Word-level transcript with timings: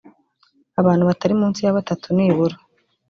abantu 0.81 1.03
batari 1.09 1.33
munsi 1.41 1.59
ya 1.61 1.75
batatu 1.77 2.07
nibura 2.15 2.55